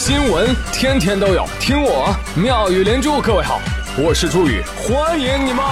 [0.00, 3.20] 新闻天天都有，听我妙语连珠。
[3.20, 3.60] 各位好，
[3.98, 5.62] 我是朱宇，欢迎你们！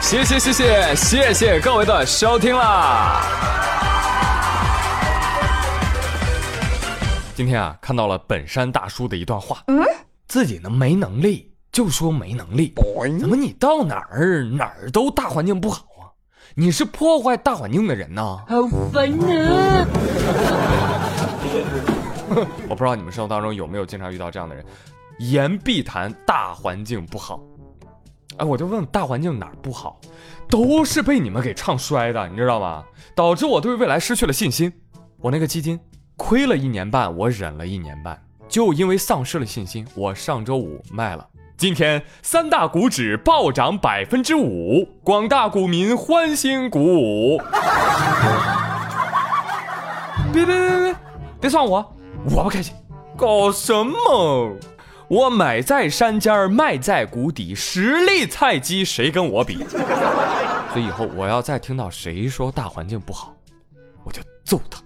[0.00, 3.20] 谢谢谢谢谢谢各位的收听啦！
[7.34, 9.84] 今天啊，看到了本山大叔的一段话，嗯，
[10.26, 12.72] 自己呢没能力就说没能力，
[13.20, 15.84] 怎么你到哪儿哪儿都大环境不好？
[16.58, 18.42] 你是破坏大环境的人呐！
[18.48, 19.86] 好烦啊！
[22.66, 24.64] 我不知道你们生活当中有没有经常遇到这样的人，
[25.18, 27.42] 言必谈大环境不好。
[28.38, 30.00] 哎，我就问大环境哪儿不好，
[30.48, 32.82] 都是被你们给唱衰的，你知道吗？
[33.14, 34.72] 导致我对未来失去了信心。
[35.18, 35.78] 我那个基金
[36.16, 38.18] 亏了一年半，我忍了一年半，
[38.48, 41.28] 就因为丧失了信心，我上周五卖了。
[41.56, 47.40] 今天三大股指暴涨百分之五，广大股民欢欣鼓舞。
[50.34, 50.96] 别别别别，
[51.40, 51.94] 别算我，
[52.30, 52.74] 我不开心。
[53.16, 54.54] 搞什么？
[55.08, 59.64] 我买在山尖卖在谷底，实力菜鸡，谁跟我比？
[60.74, 63.34] 所以以后我要再听到谁说大环境不好，
[64.04, 64.82] 我就揍他。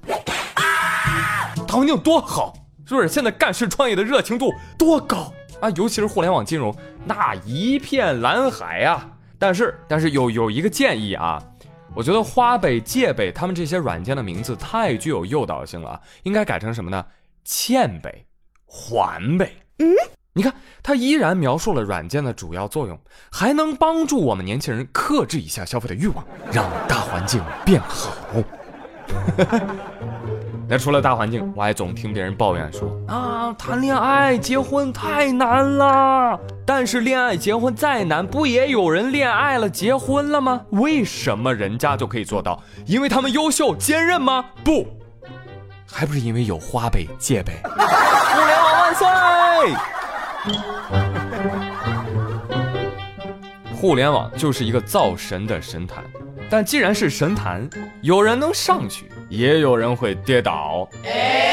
[1.66, 2.54] 大环境多好，
[2.86, 3.08] 是不是？
[3.08, 5.32] 现在干事创业的热情度多高？
[5.60, 9.08] 啊，尤其是互联网金融，那一片蓝海啊！
[9.38, 11.42] 但是，但是有有一个建议啊，
[11.94, 17.04] 我觉得花呗、借呗他们这些软件的名字太具有诱导性了，应该改成什么呢？
[17.44, 18.24] 欠呗、
[18.66, 19.50] 还呗。
[19.78, 19.94] 嗯，
[20.34, 22.98] 你看，它依然描述了软件的主要作用，
[23.30, 28.14] 还能帮助我们年轻人克制一下消费的欲望，让大环境变好。
[30.70, 36.38] 那除了大环境，我还总听别人抱怨说啊，谈恋爱、结婚太难了。
[36.64, 40.60] 但是恋爱、结婚再难，不也有人恋爱了、结婚了吗？
[40.70, 42.62] 为什么人家就可以做到？
[42.86, 44.44] 因为他们优秀、坚韧吗？
[44.62, 44.86] 不，
[45.90, 47.60] 还不是因为有花呗、借呗。
[47.64, 49.06] 互联网万岁！
[53.74, 56.04] 互联网就是一个造神的神坛，
[56.48, 57.68] 但既然是神坛，
[58.02, 59.10] 有人能上去。
[59.30, 61.08] 也有人会跌倒，比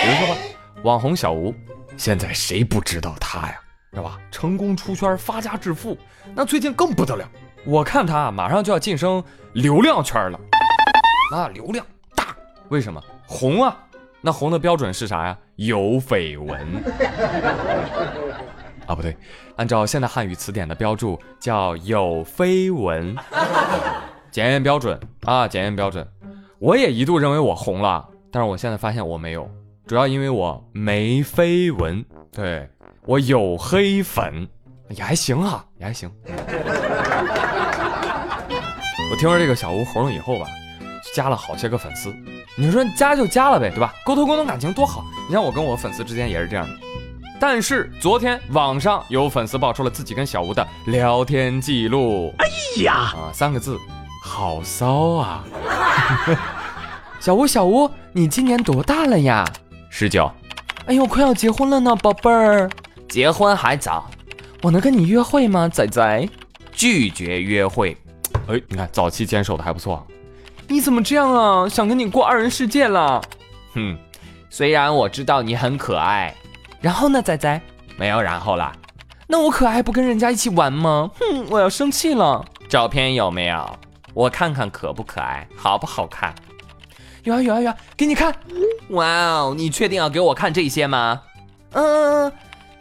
[0.10, 0.42] 如说吧，
[0.82, 1.54] 网红小吴，
[1.96, 3.60] 现在谁不知道他呀，
[3.94, 4.18] 是吧？
[4.32, 5.96] 成功出圈，发家致富，
[6.34, 7.30] 那最近更不得了。
[7.66, 9.24] 我看他马上就要晋升
[9.54, 10.40] 流量圈了，
[11.32, 11.86] 那流量
[12.16, 12.36] 大，
[12.70, 13.78] 为什么红啊？
[14.22, 15.38] 那红的标准是啥呀？
[15.58, 16.60] 有绯闻
[18.88, 18.96] 啊？
[18.96, 19.16] 不对，
[19.56, 23.16] 按照现代汉语词典的标注叫有绯闻，
[24.32, 26.08] 检验标准啊，检验标准。
[26.60, 29.48] 我也一度认为我红了，但是我现在发现我没有，
[29.86, 32.68] 主要因为我没绯闻，对
[33.06, 34.48] 我有黑粉，
[34.90, 36.12] 也还行啊，也还行。
[39.10, 40.48] 我听说这个小吴红了以后吧，
[41.14, 42.12] 加了好些个粉丝，
[42.58, 43.94] 你说加就加了呗，对吧？
[44.04, 45.06] 沟通沟通感情多好。
[45.28, 46.74] 你像我跟我粉丝之间也是这样的。
[47.40, 52.48] 但是昨天网上有粉丝爆出了自己跟小吴的聊天记录，哎
[52.82, 53.78] 呀啊三个字。
[54.28, 55.44] 好骚啊！
[57.20, 59.48] 小吴，小吴，你今年多大了呀？
[59.90, 60.30] 十九。
[60.86, 62.70] 哎呦，快要结婚了呢，宝贝儿。
[63.08, 64.08] 结婚还早，
[64.62, 66.30] 我能跟你约会吗，仔仔？
[66.74, 67.98] 拒绝约会。
[68.48, 70.06] 哎，你看早期坚守的还不错。
[70.68, 71.68] 你怎么这样啊？
[71.70, 73.22] 想跟你过二人世界了？
[73.74, 73.98] 哼，
[74.50, 76.36] 虽然我知道你很可爱，
[76.82, 77.60] 然后呢，仔仔？
[77.98, 78.74] 没有然后啦。
[79.26, 81.10] 那我可爱不跟人家一起玩吗？
[81.18, 82.46] 哼，我要生气了。
[82.70, 83.80] 照片有没有？
[84.18, 86.34] 我看看可不可爱，好不好看？
[87.22, 88.34] 有啊有啊有啊，给你看。
[88.90, 91.22] 哇哦，你确定要给我看这些吗？
[91.74, 92.32] 嗯，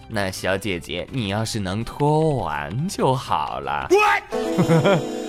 [0.09, 3.87] 那小姐姐，你要是能脱完就好了。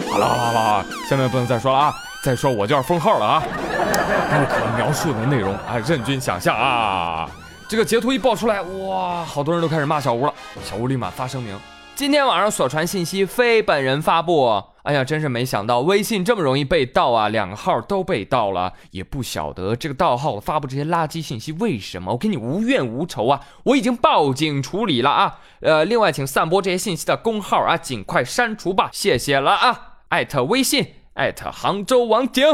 [0.09, 1.93] 好了好了好了，下面不能再说了啊！
[2.23, 3.43] 再说我就要封号了啊！
[3.43, 7.29] 不可描述的内容啊，任君想象啊！
[7.67, 10.33] 这个截图一爆出来，哇，好多人都开始骂小吴了。
[10.63, 11.53] 小吴立马发声明。
[11.95, 14.63] 今天晚上所传信息非本人发布。
[14.87, 17.27] 哎呀，真是没想到微信这么容易被盗啊！
[17.27, 22.13] 两个号都被盗了，也不晓得这个盗号发布这些垃圾信息为什么。
[22.13, 25.39] 我跟你无怨无仇啊，我已经报警处理了啊。
[25.59, 29.97] 呃，另外，请散播这些信息的公号啊，尽快删除吧，谢谢了啊。
[30.07, 32.45] 艾特微信，艾特杭州网警。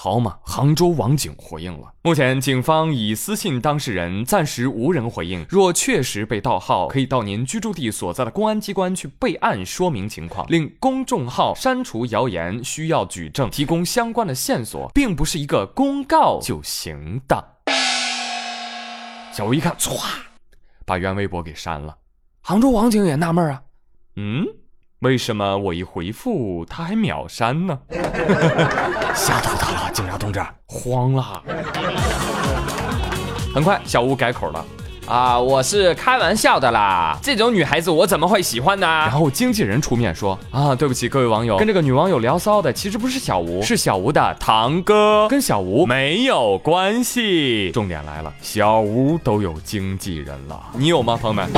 [0.00, 1.92] 好嘛，杭州网警回应了。
[2.02, 5.44] 目前警方已私信当事人，暂时无人回应。
[5.48, 12.62] 若确实被盗号，可以到您居住地所在的公安机关去备案说明情况，令公众号删除谣言。
[12.62, 17.56] 需要举证，提供相关的线索，并不是一个公告就行的。
[19.32, 20.00] 小吴一看，唰，
[20.86, 21.96] 把原微博给删了。
[22.42, 23.62] 杭州网警也纳闷啊，
[24.14, 24.46] 嗯，
[25.00, 27.80] 为什么我一回复他还秒删呢？
[29.14, 29.67] 吓到他
[30.28, 31.42] 同志，慌了。
[33.54, 34.62] 很快，小吴改口了。
[35.06, 38.86] 啊，我是开玩笑的啦，这种女孩子我怎么会喜欢呢？
[38.86, 47.70] 然后经纪人出面说啊，对不起各位网友，跟这个女网友聊骚的其实不是小吴，是小吴的堂哥，跟小吴没有关系。
[47.72, 51.48] 重点来了，小吴都有经纪人了，你有吗，朋友们？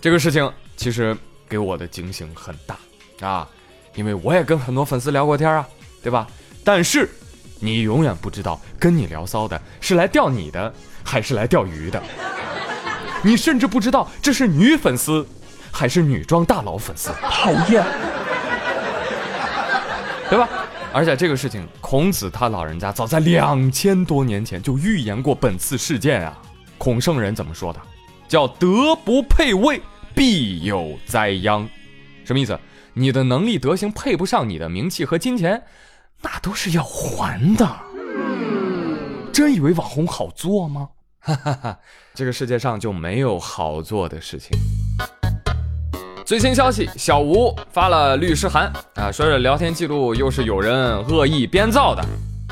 [0.00, 1.14] 这个事情其实
[1.46, 3.46] 给我的警醒很大啊，
[3.98, 5.68] 因为我也跟很多粉丝聊过天啊，
[6.02, 6.26] 对吧？
[6.64, 7.10] 但是。
[7.60, 10.72] 你永远不知道跟你聊骚的是来钓你的，
[11.02, 12.00] 还是来钓鱼的。
[13.20, 15.26] 你甚至不知道这是女粉丝，
[15.72, 17.10] 还是女装大佬粉丝。
[17.20, 17.84] 讨厌，
[20.30, 20.48] 对吧？
[20.92, 26.38] 而且这个事情，孔子他老人家早在两千多年前就预言过本次事件啊。
[26.78, 27.80] 孔圣人怎么说的？
[28.28, 29.82] 叫德不配位，
[30.14, 31.68] 必有灾殃。
[32.24, 32.56] 什么意思？
[32.98, 35.62] 你的能力德行配不上你的名气和金钱。
[36.20, 37.64] 那都是要还的，
[39.32, 40.88] 真以为网红好做吗？
[41.20, 41.78] 哈哈哈，
[42.12, 44.58] 这个世界上就没有好做的事情。
[46.26, 52.04] 最新消息，小吴发了律师函啊，说这聊天记录又是有人恶意编造的。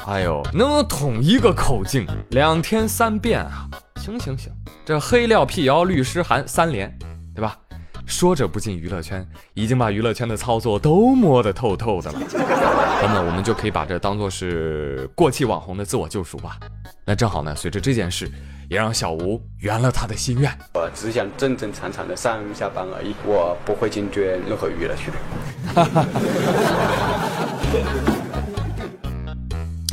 [0.07, 3.69] 哎呦，能统一个口径，两天三遍啊？
[3.97, 4.53] 行行行，
[4.85, 6.97] 这黑料辟谣律师函三连，
[7.35, 7.59] 对吧？
[8.07, 12.21] 说着不进娱乐圈，已经把娱乐圈的操作都摸得透透的了。
[13.03, 16.57] 那么我们就可以把这当做是过气网红的自我救赎吧。
[17.05, 18.31] 那正好呢，随着这件事，
[18.71, 20.51] 也让小吴圆了他的心愿。
[20.75, 25.13] 我只想正正常常的上下班而已，我不会进军任何娱乐圈。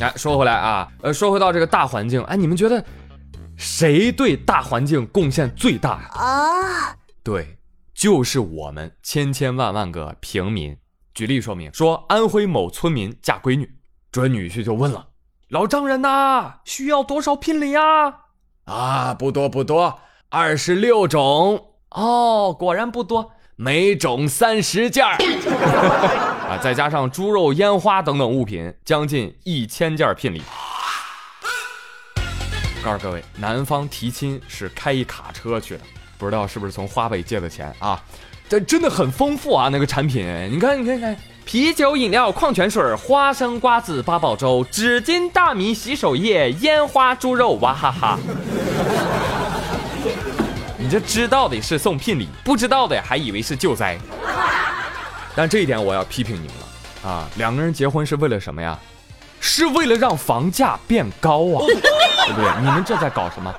[0.00, 2.82] 哎，说回来啊，呃，说回到这个大环境，哎，你们觉得
[3.56, 6.08] 谁对大环境贡献最大呀？
[6.14, 7.58] 啊，对。
[8.04, 10.76] 就是我们千千万万个平民。
[11.14, 13.76] 举例说明，说安徽某村民嫁闺女，
[14.12, 15.08] 准女婿就问了
[15.48, 17.80] ：“老丈人呐，需要多少聘礼呀？”
[18.68, 21.76] 啊，不多不多，二十六种。
[21.92, 25.16] 哦，果然不多，每种三十件儿。
[26.46, 30.42] 啊，再加上猪肉、烟花等等物品，将近一千件聘礼。
[32.84, 35.84] 告诉各位，男方提亲是开一卡车去的。
[36.24, 38.02] 不知道是不是从花呗借的钱啊？
[38.48, 39.68] 这真的很丰富啊！
[39.70, 48.18] 那个产品，你看，你看，看，啤酒、饮料、矿泉水、花生、瓜子、八宝粥、纸巾、大米、洗手液、烟花、猪肉，哇哈哈！
[50.78, 53.98] 你这知道的是送聘礼，不知道的还以为是救灾。
[55.34, 57.28] 但这一点我要批评你们了啊！
[57.36, 58.78] 两个人结婚是为了什么呀？
[59.40, 62.50] 是为了让房价变高啊，对不对？
[62.62, 63.54] 你们这在搞什么？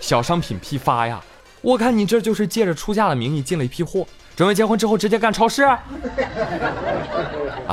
[0.00, 1.20] 小商品批发呀？
[1.62, 5.62] 我看你这就是借着出嫁的名义进了一批货，准备结婚之后直接干超市。
[5.62, 5.78] 啊，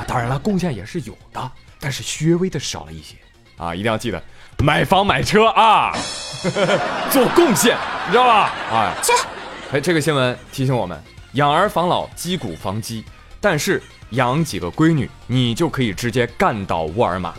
[0.07, 3.16] 当然了，贡献也是有的，但是略微的少了一些
[3.57, 3.74] 啊！
[3.74, 4.22] 一定要记得
[4.60, 5.92] 买房买车啊，
[7.10, 8.51] 做贡献，你知道吧？
[8.72, 9.13] 啊，去！
[9.72, 11.01] 哎，这个新闻提醒我们：
[11.34, 13.04] 养儿防老，积谷防饥。
[13.39, 13.81] 但是
[14.12, 17.34] 养几个闺女，你就可以直接干倒沃尔玛。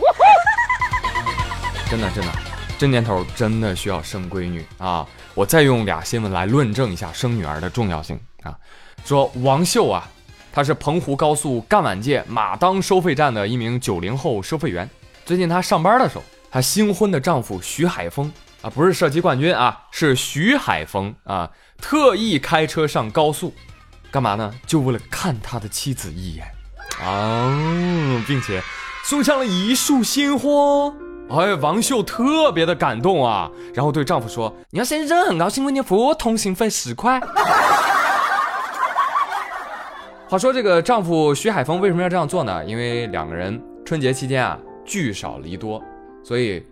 [1.89, 2.48] 真的，真的。
[2.79, 5.05] 这年头真的需要生闺女啊！
[5.33, 8.57] 我再用俩新闻来论证一下生女儿的重要性啊。
[9.03, 10.09] 说王秀啊，
[10.53, 14.89] 她是澎湖高速干碗界马当收费站的一名九零后收费员。
[15.25, 21.51] 最近她上班的时候，她新婚的丈夫徐海峰啊，不是射击冠军啊，是徐海峰啊，
[21.81, 23.53] 特意开车上高速，
[24.09, 24.53] 干嘛呢？
[24.65, 26.49] 就为了看他的妻子一眼
[27.05, 28.63] 啊，并且
[29.03, 30.49] 送上了一束鲜花。
[31.29, 37.21] 哎，王秀特别的感动啊，然后对丈夫说：“你要先生很高兴为你付通行费十块。
[40.27, 42.65] ”话说这个丈夫徐海峰为什么要这样做呢？
[42.65, 45.81] 因为两个人春节期间啊聚少离多，
[46.23, 46.65] 所以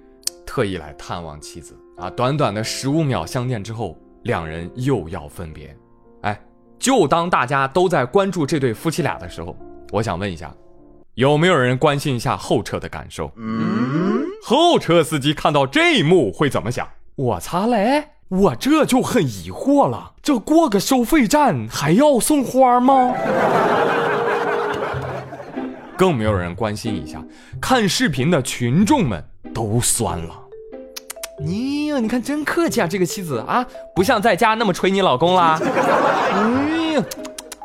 [0.46, 2.10] 特意来探望妻子啊。
[2.10, 5.76] 短短的十五秒相见之后，两人又要分别。
[6.22, 6.40] 哎，
[6.80, 9.56] 就当大家都在关注这对夫妻俩的时候，
[9.92, 10.52] 我想问一下。
[11.18, 13.32] 有没有人关心一下后车的感受？
[13.38, 16.88] 嗯，后车司机看到这一幕会怎么想？
[17.16, 18.10] 我擦嘞！
[18.28, 23.16] 我这就很疑惑了，这过个收费站还要送花吗？
[25.98, 27.20] 更没有人关心一下，
[27.60, 29.24] 看视频的群众们
[29.56, 30.40] 都酸了。
[31.44, 35.60] 你呀，你看真客气啊，这个妻子啊，不像在家那么捶你老公啦。
[35.64, 37.04] 哎呀。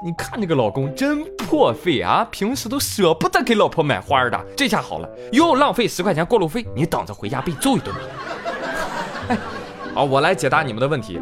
[0.05, 8.01] 你看那个老公真破费啊，平时都舍不得给老婆买花的，这下好了，又浪费十块钱过路费，你等着回家被揍一顿吧。
[9.29, 9.39] 哎，
[9.95, 11.21] 好，我来解答你们的问题。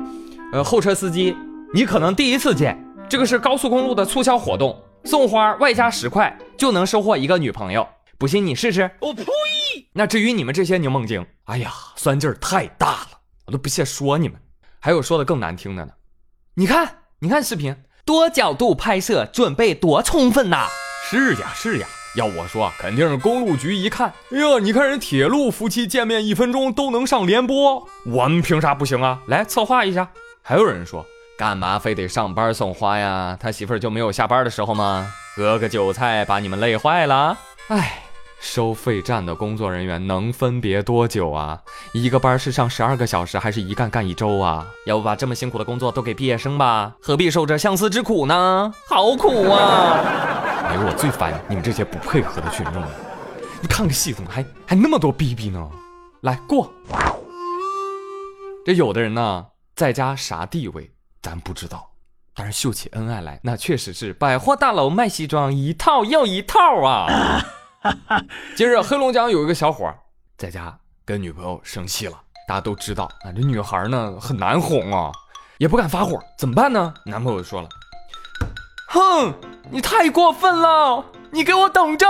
[0.54, 1.36] 呃，后车司机，
[1.74, 8.90] 你可能第一次见，这个是高速公路的促销活动，送花外加十块，就能收获一个女朋友，不信你试试。
[9.00, 9.24] 我呸！
[9.92, 13.08] 那至于你们这些柠檬精，哎呀，酸劲儿太大了，
[13.44, 14.40] 我都不屑说你们。
[14.78, 15.92] 还有说的更难听的呢，
[16.54, 20.66] 你看，你看视频，多角度拍摄，准备多充分呐！
[21.08, 21.86] 是呀，是呀。
[22.16, 29.20] 要我说，肯定是公路局一看，哎呀，你看人铁路夫妻见面一分钟都能上联播，我们凭啥不行啊？
[29.28, 30.08] 来策划一下。
[30.42, 31.06] 还有人说，
[31.38, 33.36] 干嘛非得上班送花呀？
[33.38, 35.06] 他媳妇儿就没有下班的时候吗？
[35.36, 37.38] 割个韭菜把你们累坏了。
[37.68, 38.02] 哎，
[38.40, 41.60] 收费站的工作人员能分别多久啊？
[41.92, 44.66] 一个班是上十二个小时，还是一干干一周啊？
[44.86, 46.96] 要不把这么辛苦的工作都给毕业生吧？
[47.02, 48.72] 何必受这相思之苦呢？
[48.88, 50.00] 好苦啊！
[50.70, 52.88] 哎呦，我最烦你们这些不配合的群众了！
[53.60, 55.68] 你看个戏怎么还还那么多逼逼呢？
[56.22, 56.72] 来过。
[58.64, 61.90] 这有的人呢，在家啥地位咱不知道，
[62.34, 67.06] 但是秀起恩爱来，那确实是百货大楼卖西装一套又一套啊！
[68.54, 69.90] 今日黑龙江有一个小伙
[70.36, 75.10] 在家跟女朋友生气了，大家都知道啊，这女孩呢很难哄啊，
[75.56, 76.92] 也不敢发火，怎么办呢？
[77.06, 77.68] 男朋友说了。
[78.88, 79.32] 哼，
[79.70, 81.04] 你太过分了！
[81.30, 82.06] 你给我等着，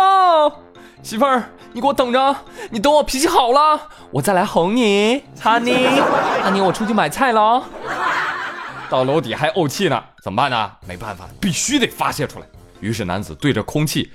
[1.05, 2.37] 媳妇儿，你给我等着，
[2.71, 5.23] 你等我脾气好了，我再来哄你。
[5.41, 5.87] 哈尼，
[6.43, 7.63] 哈尼，我出去买菜了。
[8.89, 10.73] 到楼底还怄气呢，怎么办呢？
[10.89, 12.47] 没办法，必须得发泄出来。
[12.81, 14.11] 于是男子对着空气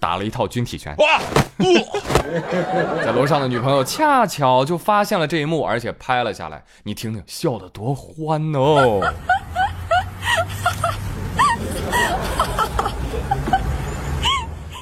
[0.00, 0.94] 打了一套军体拳。
[0.96, 1.20] 哇！
[3.04, 6.62] 在楼上的女朋友恰巧就发现了这一幕，而且拍了下来。
[6.82, 9.00] 你听听，笑得多欢哦！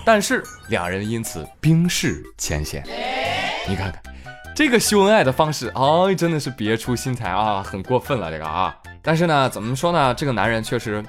[0.04, 2.84] 但是两人因此冰释前嫌。
[3.68, 4.00] 你看看
[4.54, 8.76] 这个秀恩爱的方式，哎，真的是别出心裁啊，很过分了这个啊。
[9.02, 10.14] 但是呢，怎么说呢？
[10.14, 11.04] 这个男人确实，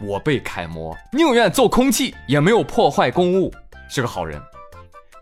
[0.00, 3.52] 我被楷模，宁愿揍空气也没有破坏公物，
[3.88, 4.40] 是个好人；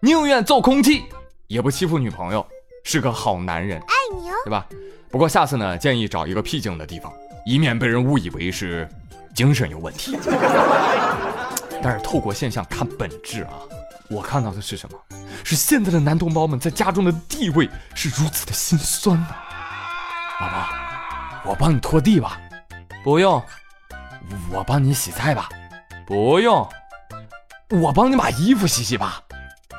[0.01, 1.05] 宁愿揍空气
[1.47, 2.47] 也不欺负女朋友，
[2.85, 3.79] 是个好男人。
[3.81, 4.67] 爱你哦，对吧？
[5.11, 7.13] 不过下次呢，建议找一个僻静的地方，
[7.45, 8.89] 以免被人误以为是
[9.35, 10.19] 精神有问题。
[11.83, 13.53] 但是透过现象看本质啊，
[14.09, 14.99] 我看到的是什么？
[15.45, 19.37] 是现在的男同胞们在家中的地位是如此的心酸呐。
[20.41, 22.41] 老婆，我帮你拖地吧。
[23.05, 23.43] 不用。
[24.53, 25.49] 我帮你洗菜吧。
[26.07, 26.69] 不用。
[27.71, 29.23] 我帮你把衣服洗洗吧。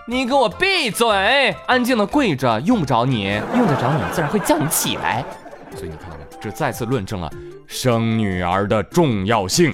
[0.08, 1.56] 你给我闭嘴！
[1.68, 5.24] 安静的跪着，用不着你，用得着你自然会叫你起来。
[5.76, 6.38] 所以你看到没有？
[6.42, 7.32] 这再次论证了
[7.68, 9.74] 生女儿的重要性。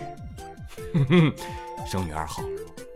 [0.93, 1.33] 哼哼。
[1.87, 2.43] 生女儿好，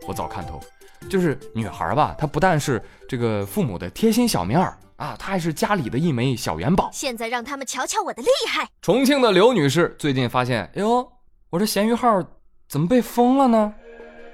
[0.07, 0.61] 我早看透，
[1.09, 6.91] 就是女孩吧，她不但是这个父母的贴心小棉袄啊，她还是家里的一枚小元宝。
[6.93, 8.67] 现在让他们瞧瞧我的厉害。
[8.83, 11.11] 重庆的刘女士最近发现，哎呦，
[11.53, 12.19] 我这闲鱼号
[12.67, 13.71] 怎么被封了呢？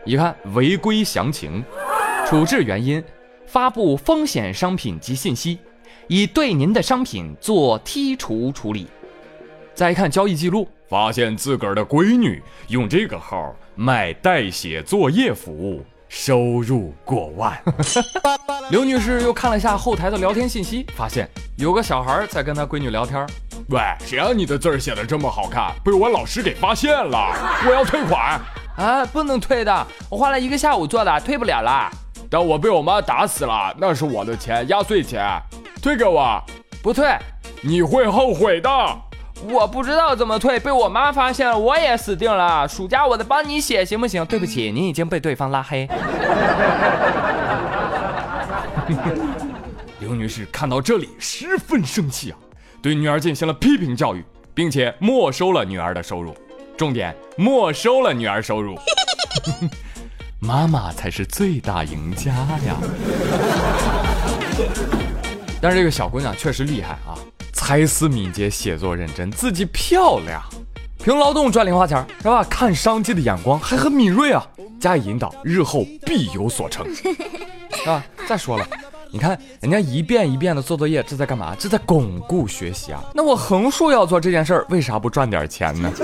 [0.06, 1.62] 一看违规详情，
[2.26, 3.04] 处置原因，
[3.46, 5.60] 发布风险商品及信息，
[6.08, 8.88] 已对您的商品做剔除处理。
[9.74, 13.54] 再看交易记录，发现自个儿的闺女用这个号。
[13.76, 17.62] 卖代写作业服务，收入过万。
[18.72, 23.28] 刘女士又看了下后台的聊天信息，发现有个小孩在跟她闺女聊天。
[23.72, 27.36] 喂，谁让你的字儿写的这么好看，被我老师给发现了，
[27.68, 28.42] 我要退款。
[28.76, 31.92] 啊，不能退的，我花了一个下午做的，退不了啦。
[32.32, 35.40] 但我被我妈打死了，那是我的钱，压岁钱，
[35.84, 36.44] 退给我。
[36.82, 37.16] 不退，
[37.62, 38.70] 你会后悔的。
[39.48, 42.68] 我不知道怎么退，被我妈发现了，我也死定了。
[42.68, 44.26] 暑假我再帮你写，行不行？
[44.26, 45.88] 对不起，你已经被对方拉黑。
[50.00, 52.38] 刘女士看到这里十分生气啊，
[52.82, 56.36] 对女儿进行了批评教育，并且没收了女儿的收入。
[56.78, 58.78] 重点，没收了女儿收入。
[60.40, 62.78] 妈妈才是最大赢家呀！
[65.62, 67.20] 但是这个小姑娘确实厉害啊。
[67.52, 70.42] 才思敏捷，写作认真，字迹漂亮，
[71.04, 72.42] 凭劳动赚零花钱是吧？
[72.50, 74.48] 看商机的眼光还很敏锐啊！
[74.80, 77.04] 加以引导，日后必有所成，是
[77.86, 78.02] 吧？
[78.26, 78.66] 再说了，
[79.12, 81.56] 你看人家一遍一遍的做作业，这在干嘛？
[81.58, 83.04] 这在巩固学习啊！
[83.14, 85.92] 那我横竖要做这件事儿，为啥不赚点钱呢？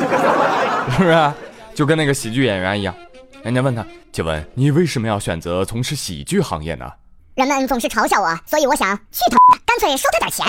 [0.91, 1.31] 是不是？
[1.75, 2.95] 就跟那个喜剧演员一样，
[3.43, 6.91] 人家问他，请问你为什么要选择从事喜剧行业呢？
[7.35, 10.45] 人们总是嘲笑我，所以我想去他，干脆收他点钱，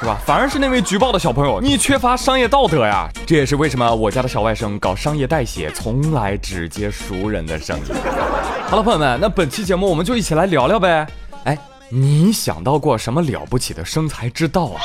[0.00, 0.18] 是吧？
[0.24, 3.08] 反而是那位举报的小朋友，你缺乏商业道德呀！
[3.26, 7.92] 这也是为什么我家的小外甥搞商业代写，从来只接熟人的生意。
[8.68, 11.06] 好了，朋友们，那本期节目我们就一起来聊聊呗。
[11.44, 11.58] 哎，
[11.88, 14.80] 你想到过什么了不起的生财之道啊？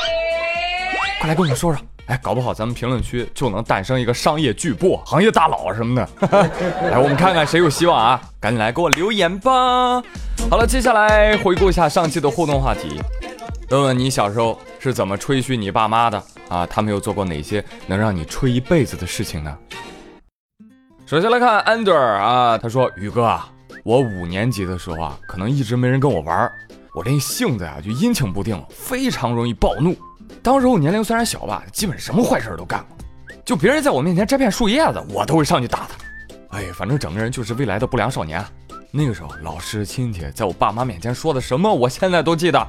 [1.20, 1.82] 快来跟我们说说。
[2.06, 6.08] 哎，搞不好咱们评论区就能诞生一个商业巨擘、行业大佬什么的。
[6.90, 8.20] 来，我们看看谁有希望啊！
[8.40, 10.02] 赶紧来给我留言吧。
[10.50, 13.00] 好了，接下来回顾一下上期的互动话题，
[13.68, 16.66] 问问你小时候是怎么吹嘘你爸妈的啊？
[16.66, 19.56] 他们又做过哪些能让你吹一辈子的事情呢？
[21.04, 23.52] 首先来看 Ander 啊，他说：“宇哥啊，
[23.84, 26.50] 我五年级的时候啊，可能一直没人跟我玩，
[26.94, 29.94] 我这性子呀就阴晴不定，非常容易暴怒。
[30.42, 32.96] 当时我年龄虽然小吧，基本什么坏事都干过，
[33.44, 36.56] 就别人在我面前摘片树叶子，我都会上去打他。
[36.56, 38.42] 哎，反正整个人就是未来的不良少年。”
[38.92, 42.66] 那个时候，老师亲戚在我爸妈面前说的什么，我现在都记得。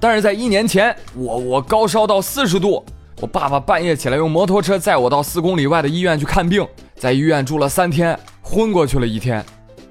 [0.00, 2.84] 但是在一年前，我我高烧到四十度，
[3.20, 9.44] 我爸爸半夜起来用摩托车载我到四公里外的医院去看病，在医院住了三天，昏过去了一天。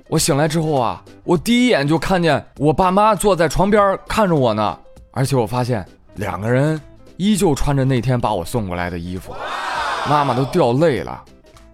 [0.08, 4.80] 我醒来之后啊，我第一眼就看见我爸妈坐在床边看着我呢，
[5.12, 5.86] 而且我发现
[6.16, 6.80] 两个人
[7.18, 9.34] 依旧穿着那天把我送过来的衣服，
[10.10, 11.24] 妈妈都掉泪了。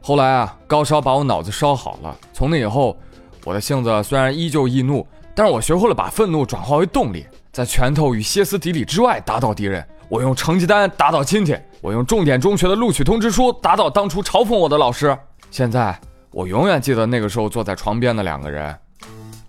[0.01, 2.97] 后来啊，高烧把我脑子烧好了，从那以后。
[3.45, 9.85] 我的性子虽然依旧易怒，但是我学会了把愤怒转化为动力，在拳头与歇斯底里之外打倒敌人。
[10.09, 15.15] 我用成绩单打倒亲戚，我用重点中学的录取通知书打倒当初嘲讽我的老师。
[15.51, 15.95] 现在
[16.31, 18.75] 我永远记得那个时候坐在床边的两个人。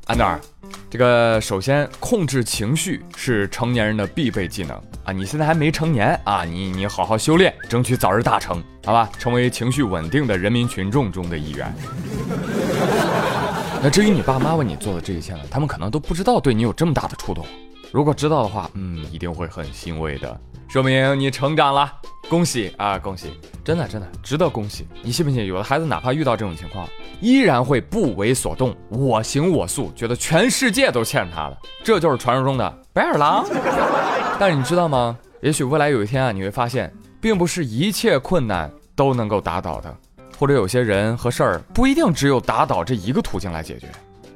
[0.04, 0.38] 安德尔，
[0.90, 5.12] 这个首先控制情绪是成年人的必备技能啊！
[5.12, 9.08] 你现在还没成年啊，你你好好修炼，争取早日大成，好吧？
[9.18, 11.74] 成为情绪稳定的人民群众中的一员。
[13.82, 15.40] 那至于你爸妈为你做的这一切呢？
[15.50, 17.46] 他们可能都不知道对你有这么大的触动。
[17.94, 20.36] 如果知道的话，嗯，一定会很欣慰的，
[20.66, 21.92] 说明你成长了，
[22.28, 23.38] 恭喜啊，恭喜！
[23.62, 24.84] 真的真的值得恭喜。
[25.00, 25.46] 你信不信？
[25.46, 26.88] 有的孩子哪怕遇到这种情况，
[27.20, 31.58] 依然会不为所动，我行我素，觉得全世界都欠他的。
[31.84, 33.46] 这就是传说中的白眼狼。
[34.40, 35.16] 但是你知道吗？
[35.40, 39.96] 也许未来有一天啊，你会发现，并不是一切困难都能够打倒的。
[40.36, 43.86] 或者有些人和事儿不一定只有打倒这一个途径来解决，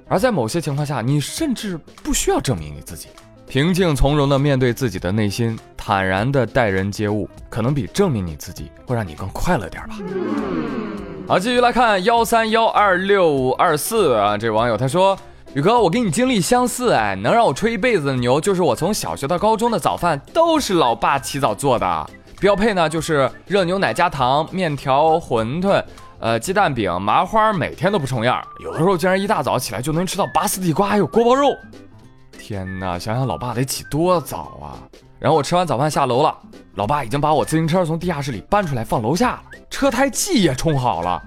[0.06, 3.09] 而在某些情况下，你甚至不需要证明你自己，
[3.48, 9.94] 平静从容地面对自己的内心，坦然地待人接物，可能比证明你自己会让你更快乐点吧。
[11.26, 15.18] 好，继续来看幺三幺二六五二四啊，这网友他说
[15.54, 25.82] ：“宇哥，我跟你经历相似，哎，能让我吹一辈子的牛，就是我从小学到高中的早饭都是老爸起早做的。”标配呢，就是热牛奶加糖、面条、馄饨，
[26.20, 28.42] 呃，鸡蛋饼、麻花，每天都不重样。
[28.62, 31.56] 有的时候竟然一大早起来就能吃到拔丝地瓜还有锅包肉。
[32.48, 34.80] 天哪，想想老爸得起多早啊！
[35.18, 36.34] 然后我吃完早饭下楼了，
[36.76, 41.22] 老爸已经把我自行车从地下室里搬出来放楼下了，车胎气也充好了。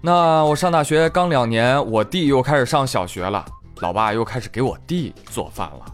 [0.00, 3.44] 那我上大学刚两年，我弟又开始上小学了，
[3.80, 5.84] 老爸又开始给我弟做饭了。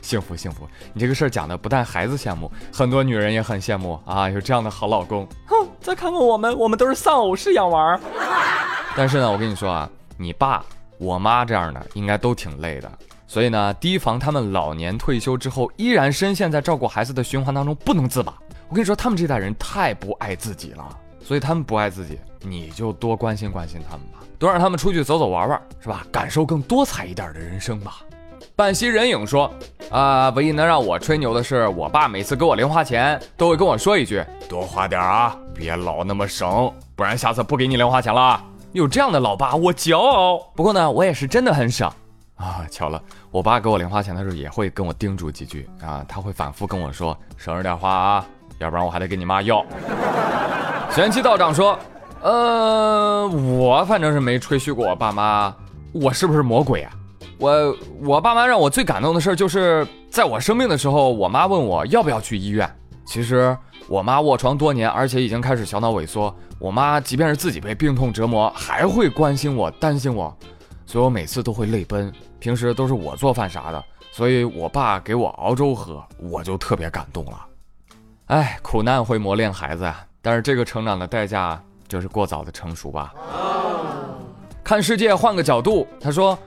[0.00, 5.28] 幸福幸福，你这个事儿讲的不但孩子羡慕，很多女人也很羡慕啊，有这样的好老公。
[5.46, 8.00] 哼，再看看我们，我们都是丧偶式养娃。
[8.96, 10.64] 但是呢，我跟你说啊，你爸、
[10.96, 12.90] 我妈这样的应该都挺累的，
[13.26, 18.32] 所以呢，提防他们老年退休之后依然深陷在照顾孩子的循环当中不能自拔。
[18.68, 20.84] 我跟你说，他们这代人太不爱自己了，
[21.20, 26.06] 所以他们不爱自己，你就多关心关心他们吧，多让他们出去走走玩玩，是吧？
[26.10, 27.98] 感受更多彩一点的人生吧。
[28.54, 29.52] 半息人影说
[29.90, 38.42] ：“啊，唯一能让我吹牛的是，我爸每次给我零花钱，都会跟我说一句：多花点啊，别老那么省，不然下次不给你零花钱了。
[38.72, 40.38] 有这样的老爸，我骄傲。
[40.54, 41.90] 不过呢，我也是真的很省
[42.36, 42.64] 啊。
[42.70, 48.26] 巧了，我爸给我零花钱的时候，也会跟我叮嘱几句啊，他会反复跟我说，省着点花啊，
[48.58, 49.64] 要不然我还得跟你妈要。
[50.94, 51.78] ”玄奇道长说
[52.22, 55.54] ：“呃，我反正是没吹嘘过我爸妈，
[55.92, 56.92] 我是不是魔鬼啊？”
[57.38, 62.66] 我我爸妈让我最感动的事儿，就是在我生病的时候，我妈问我要不要去医院。
[63.04, 63.54] 其实
[63.88, 66.34] 我妈卧床多年，而且已经开始小脑萎缩。
[66.58, 70.34] 我妈即便是自己被病痛折磨，还会关心我、担心我，
[70.86, 72.12] 所以我每次都会泪奔。
[72.38, 77.46] 平时都是我做饭啥的，所以我爸给我熬粥喝，我就特别感动了。
[78.26, 83.12] 哎，苦难会磨练孩子呀，但是这个成长的代价就是过早的成熟吧。
[84.64, 86.38] 看世界换个角度，他说。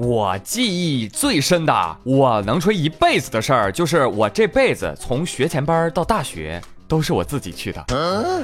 [0.00, 7.84] 我记忆最深的，我能吹一辈子的事儿，就是我这辈子从学前班到大学都是我自己去的，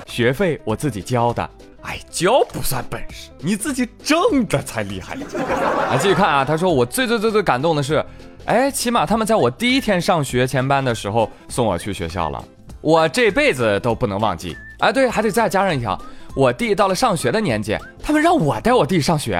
[0.06, 1.50] 学费我自己交的。
[1.82, 5.14] 哎，交不算本事，你自己挣的才厉害。
[5.90, 8.04] 啊继续看啊，他说我最最最最感动的是，
[8.46, 12.42] 哎，起码他们在我第一天上学前班的时候送我去学校了，
[12.80, 14.56] 我这辈子都不能忘记。
[14.78, 15.98] 哎，对，还得再加上一条，
[16.34, 19.38] 我弟到了上学的年纪，他们让我带我弟上学。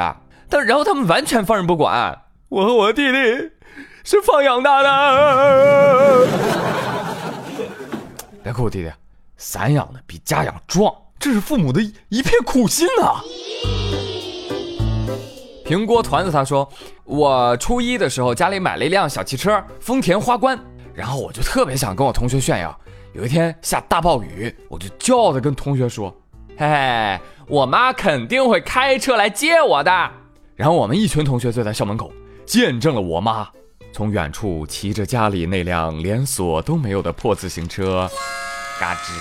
[0.51, 2.19] 但然后他们完全放任不管，
[2.51, 3.19] 我和我弟弟
[4.05, 6.27] 是放养大的。
[8.45, 8.93] 别哭，弟弟，
[9.39, 11.81] 散养的比家养壮，这是父母的
[12.11, 13.25] 一片苦心啊。
[15.65, 16.71] 平锅团子他说，
[17.05, 20.59] 我初一的时候家里买了一辆小汽车，丰田花冠，
[20.93, 22.79] 然后我就特别想跟我同学炫耀。
[23.15, 26.15] 有一天下大暴雨，我就骄傲的跟同学说
[26.59, 30.11] ：“嘿嘿，我妈肯定会开车来接我的。”
[30.55, 32.13] 然后我们一群同学坐在校门口，
[32.45, 33.49] 见证了我妈
[33.95, 38.11] 从远处骑着家里那辆连锁都没有的破自行车，
[38.81, 39.13] 嘎吱，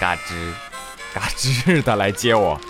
[0.00, 0.34] 嘎吱，
[1.14, 2.60] 嘎吱的来接我。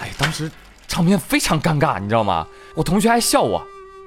[0.00, 0.50] 哎，当时
[0.88, 2.46] 场面非常尴尬，你知道吗？
[2.74, 3.62] 我同学还笑我，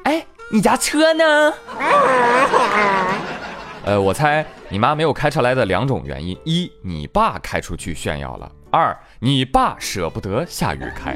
[0.06, 1.54] 哎，你家车呢？
[3.86, 11.16] 呃，我猜你妈没有开车来的两种原因：一，你爸开出去炫耀了；二，你爸舍不得下雨开。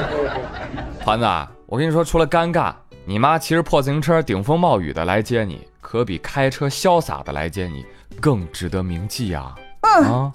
[1.00, 1.26] 团子，
[1.64, 2.74] 我跟你说，除了尴尬，
[3.08, 7.82] 你妈骑着破自行车顶风冒雨的来接你，可比开车潇洒的来接你
[8.20, 9.54] 更值得铭记呀！
[9.80, 10.30] 啊。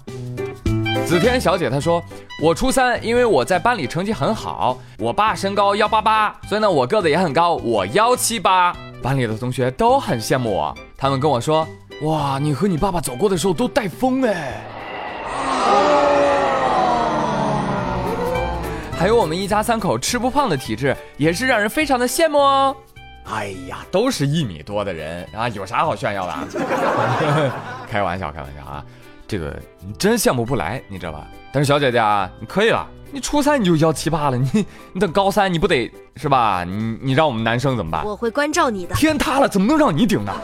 [1.06, 2.02] 子天小姐她说，
[2.42, 10.76] 我初三，因为我在班里成绩很好，我爸身高幺八八，所以呢我个子也很高，我幺七八，班里的同学都很羡慕我。
[10.96, 11.64] 他们跟我说
[12.02, 14.60] ：“哇，你和你爸爸走过的时候都带风哎。”
[18.98, 22.74] 还有我们一家三口吃不胖的体质，也是让人非常的羡慕哦。
[23.24, 26.32] 哎呀，都是一米多的人啊，有啥好炫耀的？
[27.90, 28.84] 开玩笑，开玩笑啊！
[29.26, 31.26] 这个你真羡慕不来，你知道吧？
[31.52, 36.64] 但是小姐姐啊，你可以了，你初三你就幺七八了，你你等高三你不得是吧？
[36.64, 38.04] 你你让我们男生怎么办？
[38.04, 38.94] 我会关照你的。
[38.94, 40.32] 天塌了，怎么能让你顶呢？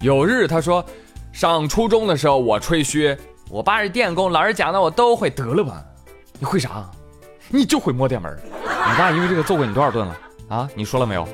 [0.00, 0.84] 有日他说，
[1.32, 3.16] 上初中的时候我吹嘘，
[3.54, 5.30] 我爸是电工，老师讲的我都会。
[5.30, 5.80] 得了吧，
[6.40, 6.90] 你会啥？
[7.48, 8.36] 你就会摸电门。
[8.44, 10.68] 你爸因为这个揍过你多少顿了啊？
[10.74, 11.24] 你说了没有？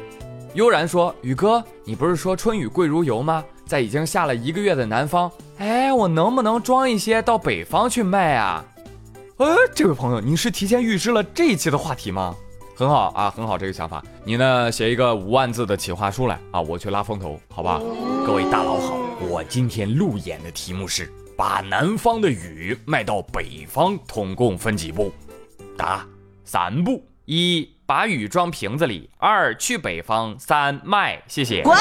[0.53, 3.43] 悠然说：“宇哥，你不是说春雨贵如油吗？
[3.65, 8.63] 在已经下了一个月的南方，哎，我能不能装一些到北方去卖啊？”
[9.39, 12.37] 呃，这位朋友，你是提前预知了这一期的话题吗？
[12.77, 14.05] 很好啊，很好，这个想法。
[14.25, 17.81] 你呢，写一个五万字的企划书来啊，我去拉风投，好吧？
[18.27, 18.95] 各位大佬好，
[19.27, 25.11] 我今天路演的题目是把南方的雨卖到北方，统共分几步？
[25.75, 26.07] 答：
[26.45, 27.03] 三步。
[27.25, 31.23] 一把雨装瓶子里，二去北方，三卖。
[31.27, 31.63] 谢谢。
[31.63, 31.75] 滚！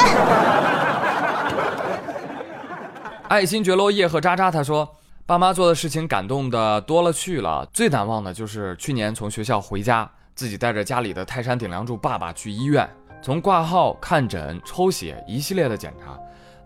[3.28, 4.96] 爱新觉罗叶赫渣渣他说，
[5.26, 12.90] 爸妈做的事情感动的多了去了，最难忘的就是去年从学校回家，自己带着家里的泰山顶梁柱爸爸去医院，
[13.22, 16.18] 从挂号、看诊、抽血一系列的检查，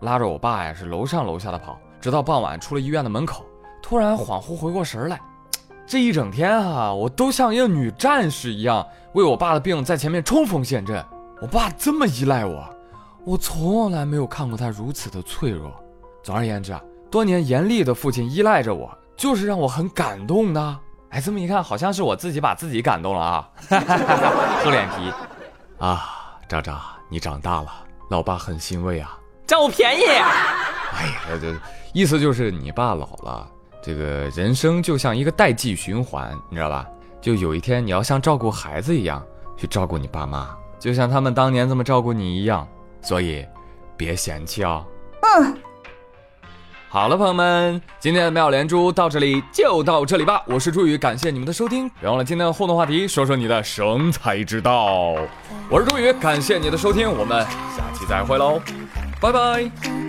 [0.06, 3.46] 拉着我爸呀是楼上楼下的跑，直到傍晚出了医院的门口，
[3.80, 5.18] 突然恍惚回过神来。
[5.86, 11.02] 这一整天啊，我都像一个女战士一样，为我爸的病在前面冲锋陷阵。
[11.40, 12.62] 我爸这么依赖我，
[13.24, 15.72] 我从来没有看过他如此的脆弱。
[16.22, 20.78] 总而言之啊，多年严厉的父亲依赖着我，就是让我很感动的。
[21.08, 23.48] 哎，这么一看，好像是我自己把自己感动了啊，
[24.62, 25.10] 厚脸皮
[25.78, 27.72] 啊，渣渣，你长大了，
[28.10, 30.02] 老爸很欣慰啊，占我便宜。
[30.04, 31.54] 哎呀，这
[31.94, 33.48] 意思就是你爸老了。
[33.80, 36.84] 这个人生就像一个代际循环，你知道吧？
[37.20, 39.24] 就有一天你要像照顾孩子一样
[39.56, 40.48] 去照顾你爸妈，
[40.80, 42.66] 就像他们当年这么照顾你一样。
[43.00, 43.46] 所以，
[43.96, 44.84] 别嫌弃哦。
[45.22, 45.56] 嗯。
[46.88, 50.42] 好了，朋友们，今天的妙连珠到这里就到这里吧。
[50.46, 51.88] 我是朱宇，感谢你们的收听。
[52.00, 55.14] 别忘了今天的互动话题，说说你的生财之道。
[55.70, 57.40] 我是朱宇，感谢你的收听，我们
[57.76, 58.60] 下期再会喽，
[59.20, 60.03] 拜拜。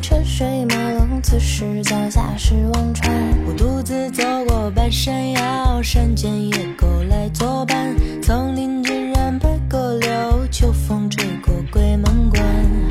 [0.00, 3.12] 车水马龙，此时脚下是忘川。
[3.46, 7.94] 我独自走过半山腰，山间野狗来作伴。
[8.22, 12.42] 丛林尽染白鸽柳，秋风吹过鬼门关。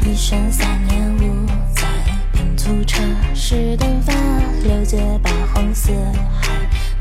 [0.05, 1.83] 一生三年五载，
[2.33, 3.01] 拼促车
[3.33, 4.13] 是灯发，
[4.63, 5.91] 六界八荒四
[6.41, 6.53] 海，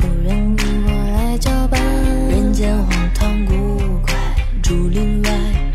[0.02, 1.80] 无人与我来交伴。
[2.28, 4.14] 人间荒唐古怪，
[4.62, 5.30] 竹林外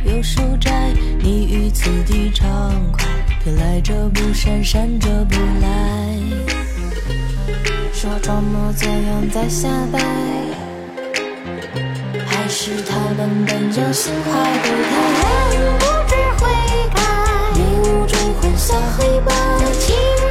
[0.05, 2.47] 有书斋，你于此地畅
[2.91, 3.05] 快。
[3.43, 6.15] 偏来者不善，善者不来。
[7.91, 9.99] 说装模作样在瞎掰，
[12.27, 15.55] 还是他根本就心怀不太？
[15.55, 16.45] 人不知悔
[16.93, 17.01] 改，
[17.55, 20.30] 迷雾中混淆黑白。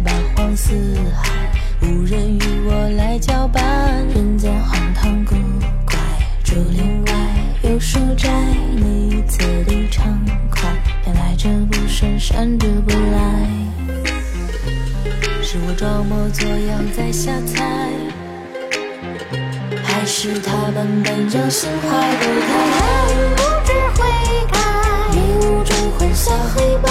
[0.00, 0.72] 八荒四
[1.14, 1.30] 海，
[1.82, 3.62] 无人与我来交伴。
[4.14, 5.34] 人间荒唐古
[5.86, 5.96] 怪，
[6.42, 7.12] 竹林外
[7.62, 8.28] 有书斋，
[8.76, 10.18] 你此地畅
[10.50, 10.70] 快，
[11.02, 13.48] 偏来者不善，善者不来。
[15.42, 17.90] 是我装模作样在瞎猜，
[19.84, 22.50] 还是他们本就心怀不开？
[23.36, 24.02] 不知悔
[24.50, 24.56] 改，
[25.12, 26.90] 迷雾中混淆黑白，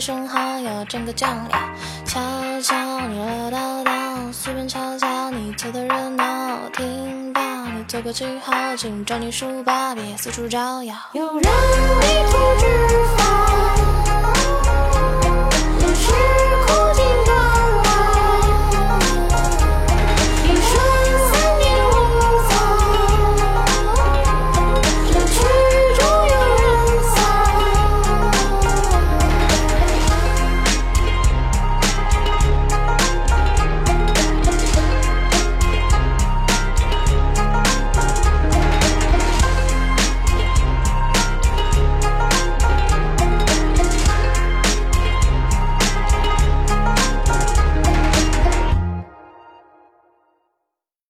[0.00, 1.50] 胸好友整个酱临。
[2.06, 2.18] 悄
[2.62, 6.58] 悄你唠叨叨，随便瞧瞧你凑的热闹。
[6.72, 10.94] 听到，你做过记号，请装你书包，别四处招摇。
[11.12, 11.42] 有人迷
[12.30, 12.66] 途知
[13.16, 13.26] 返，
[15.80, 16.10] 也是
[16.66, 16.79] 苦。